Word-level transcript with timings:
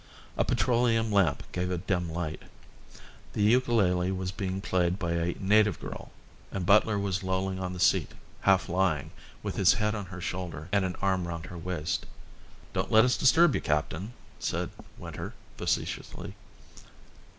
A 0.35 0.43
petroleum 0.43 1.11
lamp 1.11 1.43
gave 1.51 1.69
a 1.69 1.77
dim 1.77 2.09
light. 2.11 2.41
The 3.33 3.43
ukalele 3.53 4.11
was 4.11 4.31
being 4.31 4.59
played 4.59 4.97
by 4.97 5.11
a 5.11 5.35
native 5.39 5.79
girl 5.79 6.09
and 6.51 6.65
Butler 6.65 6.97
was 6.97 7.21
lolling 7.21 7.59
on 7.59 7.73
the 7.73 7.79
seat, 7.79 8.13
half 8.41 8.67
lying, 8.67 9.11
with 9.43 9.57
his 9.57 9.73
head 9.73 9.93
on 9.93 10.05
her 10.07 10.19
shoulder 10.19 10.69
and 10.71 10.85
an 10.85 10.95
arm 11.03 11.27
round 11.27 11.45
her 11.45 11.57
waist. 11.59 12.07
"Don't 12.73 12.91
let 12.91 13.05
us 13.05 13.15
disturb 13.15 13.53
you, 13.53 13.61
Captain," 13.61 14.13
said 14.39 14.71
Winter, 14.97 15.35
facetiously. 15.57 16.33